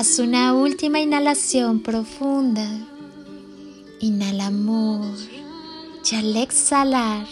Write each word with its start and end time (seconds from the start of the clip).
Haz 0.00 0.18
una 0.18 0.54
última 0.54 0.98
inhalación 0.98 1.80
profunda. 1.80 2.66
Inhala 4.00 4.46
amor 4.46 5.14
y 6.10 6.14
al 6.14 6.34
exhalar, 6.38 7.26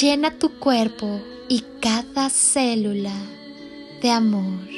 llena 0.00 0.38
tu 0.38 0.50
cuerpo 0.60 1.20
y 1.48 1.64
cada 1.80 2.30
célula 2.30 3.16
de 4.00 4.10
amor. 4.10 4.68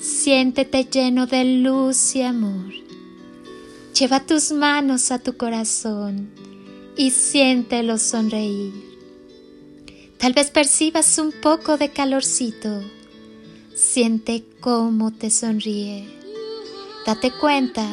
Siéntete 0.00 0.86
lleno 0.86 1.26
de 1.26 1.44
luz 1.44 2.16
y 2.16 2.22
amor. 2.22 2.72
Lleva 3.92 4.24
tus 4.24 4.50
manos 4.50 5.10
a 5.10 5.18
tu 5.18 5.36
corazón 5.36 6.30
y 6.96 7.10
siéntelo 7.10 7.98
sonreír. 7.98 8.72
Tal 10.16 10.32
vez 10.32 10.50
percibas 10.50 11.18
un 11.18 11.32
poco 11.32 11.76
de 11.76 11.90
calorcito 11.90 12.80
Siente 13.78 14.44
cómo 14.58 15.12
te 15.12 15.30
sonríe. 15.30 16.04
Date 17.06 17.30
cuenta 17.30 17.86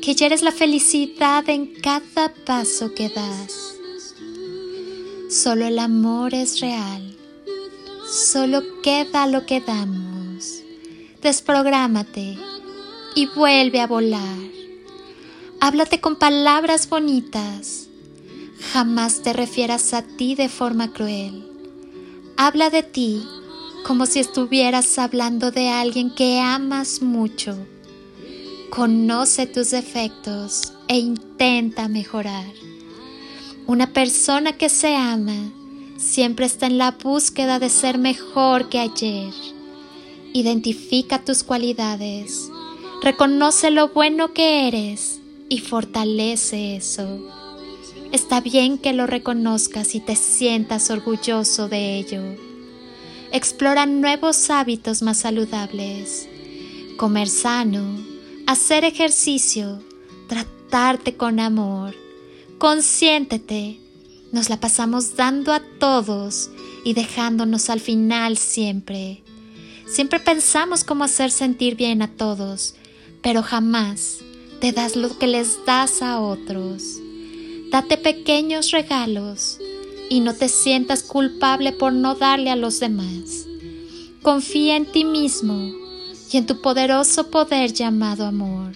que 0.00 0.14
ya 0.14 0.24
eres 0.24 0.40
la 0.40 0.52
felicidad 0.52 1.46
en 1.50 1.66
cada 1.82 2.32
paso 2.46 2.94
que 2.94 3.10
das. 3.10 3.74
Solo 5.28 5.66
el 5.66 5.80
amor 5.80 6.32
es 6.32 6.60
real. 6.60 7.14
Solo 8.10 8.62
queda 8.82 9.26
lo 9.26 9.44
que 9.44 9.60
damos. 9.60 10.62
Desprográmate 11.20 12.38
y 13.14 13.26
vuelve 13.26 13.82
a 13.82 13.86
volar. 13.86 14.38
Háblate 15.60 16.00
con 16.00 16.16
palabras 16.16 16.88
bonitas. 16.88 17.88
Jamás 18.72 19.20
te 19.20 19.34
refieras 19.34 19.92
a 19.92 20.00
ti 20.00 20.34
de 20.34 20.48
forma 20.48 20.90
cruel. 20.90 21.44
Habla 22.38 22.70
de 22.70 22.82
ti 22.82 23.22
como 23.88 24.04
si 24.04 24.18
estuvieras 24.18 24.98
hablando 24.98 25.50
de 25.50 25.70
alguien 25.70 26.10
que 26.10 26.40
amas 26.40 27.00
mucho. 27.00 27.56
Conoce 28.68 29.46
tus 29.46 29.70
defectos 29.70 30.74
e 30.88 30.98
intenta 30.98 31.88
mejorar. 31.88 32.44
Una 33.66 33.90
persona 33.94 34.52
que 34.52 34.68
se 34.68 34.94
ama 34.94 35.50
siempre 35.96 36.44
está 36.44 36.66
en 36.66 36.76
la 36.76 36.90
búsqueda 36.90 37.58
de 37.58 37.70
ser 37.70 37.96
mejor 37.96 38.68
que 38.68 38.78
ayer. 38.78 39.32
Identifica 40.34 41.24
tus 41.24 41.42
cualidades, 41.42 42.50
reconoce 43.02 43.70
lo 43.70 43.88
bueno 43.88 44.34
que 44.34 44.68
eres 44.68 45.18
y 45.48 45.60
fortalece 45.60 46.76
eso. 46.76 47.26
Está 48.12 48.42
bien 48.42 48.76
que 48.76 48.92
lo 48.92 49.06
reconozcas 49.06 49.94
y 49.94 50.00
te 50.00 50.14
sientas 50.14 50.90
orgulloso 50.90 51.70
de 51.70 51.96
ello 51.96 52.47
explora 53.32 53.86
nuevos 53.86 54.50
hábitos 54.50 55.02
más 55.02 55.18
saludables, 55.18 56.28
comer 56.96 57.28
sano, 57.28 57.98
hacer 58.46 58.84
ejercicio, 58.84 59.82
tratarte 60.28 61.16
con 61.16 61.40
amor, 61.40 61.94
consiéntete. 62.58 63.80
Nos 64.32 64.50
la 64.50 64.60
pasamos 64.60 65.16
dando 65.16 65.52
a 65.52 65.62
todos 65.78 66.50
y 66.84 66.92
dejándonos 66.92 67.70
al 67.70 67.80
final 67.80 68.36
siempre. 68.36 69.22
Siempre 69.86 70.20
pensamos 70.20 70.84
cómo 70.84 71.04
hacer 71.04 71.30
sentir 71.30 71.76
bien 71.76 72.02
a 72.02 72.08
todos, 72.08 72.74
pero 73.22 73.42
jamás 73.42 74.18
te 74.60 74.72
das 74.72 74.96
lo 74.96 75.18
que 75.18 75.26
les 75.26 75.64
das 75.64 76.02
a 76.02 76.20
otros. 76.20 76.98
Date 77.70 77.96
pequeños 77.96 78.70
regalos, 78.70 79.58
y 80.08 80.20
no 80.20 80.34
te 80.34 80.48
sientas 80.48 81.02
culpable 81.02 81.72
por 81.72 81.92
no 81.92 82.14
darle 82.14 82.50
a 82.50 82.56
los 82.56 82.80
demás. 82.80 83.46
Confía 84.22 84.76
en 84.76 84.86
ti 84.86 85.04
mismo 85.04 85.72
y 86.32 86.36
en 86.36 86.46
tu 86.46 86.60
poderoso 86.60 87.30
poder 87.30 87.72
llamado 87.72 88.26
amor. 88.26 88.72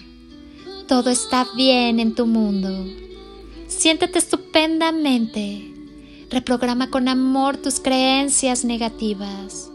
Todo 0.87 1.09
está 1.09 1.47
bien 1.55 1.99
en 1.99 2.15
tu 2.15 2.25
mundo. 2.25 2.85
Siéntete 3.67 4.19
estupendamente. 4.19 5.73
Reprograma 6.29 6.89
con 6.89 7.07
amor 7.07 7.57
tus 7.57 7.79
creencias 7.79 8.65
negativas. 8.65 9.69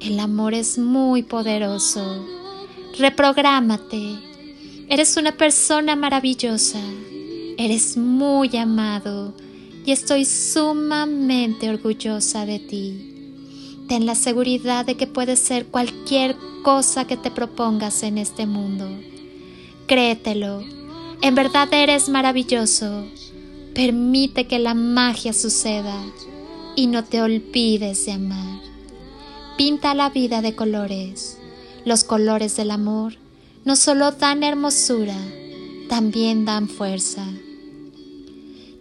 El 0.00 0.20
amor 0.20 0.54
es 0.54 0.78
muy 0.78 1.22
poderoso. 1.22 2.24
Reprográmate. 2.98 4.18
Eres 4.88 5.16
una 5.16 5.32
persona 5.32 5.96
maravillosa. 5.96 6.80
Eres 7.58 7.96
muy 7.96 8.56
amado 8.56 9.34
y 9.86 9.92
estoy 9.92 10.24
sumamente 10.24 11.70
orgullosa 11.70 12.44
de 12.44 12.58
ti. 12.58 13.84
Ten 13.88 14.04
la 14.04 14.16
seguridad 14.16 14.84
de 14.84 14.96
que 14.96 15.06
puedes 15.06 15.38
ser 15.38 15.66
cualquier 15.66 16.36
cosa 16.64 17.06
que 17.06 17.16
te 17.16 17.30
propongas 17.30 18.02
en 18.02 18.18
este 18.18 18.46
mundo. 18.46 18.88
Créetelo, 19.86 20.64
en 21.22 21.34
verdad 21.36 21.72
eres 21.72 22.08
maravilloso. 22.08 23.06
Permite 23.74 24.48
que 24.48 24.58
la 24.58 24.74
magia 24.74 25.32
suceda 25.32 26.02
y 26.74 26.88
no 26.88 27.04
te 27.04 27.22
olvides 27.22 28.06
de 28.06 28.12
amar. 28.12 28.60
Pinta 29.56 29.94
la 29.94 30.10
vida 30.10 30.42
de 30.42 30.56
colores. 30.56 31.38
Los 31.84 32.02
colores 32.02 32.56
del 32.56 32.72
amor 32.72 33.14
no 33.64 33.76
solo 33.76 34.10
dan 34.10 34.42
hermosura, 34.42 35.16
también 35.88 36.44
dan 36.44 36.68
fuerza. 36.68 37.24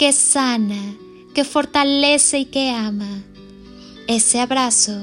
que 0.00 0.14
sana, 0.14 0.96
que 1.34 1.44
fortalece 1.44 2.38
y 2.38 2.44
que 2.46 2.70
ama. 2.70 3.22
Ese 4.06 4.40
abrazo 4.40 4.94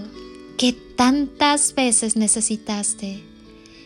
que 0.58 0.74
tantas 0.74 1.76
veces 1.76 2.16
necesitaste, 2.16 3.24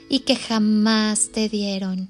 y 0.08 0.20
que 0.20 0.38
jamás 0.38 1.32
te 1.34 1.50
dieron. 1.50 2.08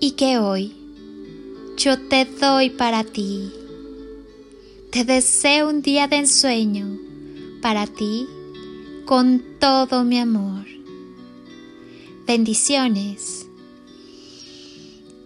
Y 0.00 0.10
que 0.18 0.36
hoy 0.36 0.76
yo 1.78 1.98
te 1.98 2.26
doy 2.26 2.68
para 2.68 3.02
ti. 3.02 3.50
Te 4.92 5.06
deseo 5.06 5.70
un 5.70 5.80
día 5.80 6.08
de 6.08 6.16
ensueño 6.16 6.98
para 7.62 7.86
ti 7.86 8.26
con 9.06 9.42
todo 9.58 10.04
mi 10.04 10.18
amor. 10.18 10.66
Bendiciones 12.26 13.49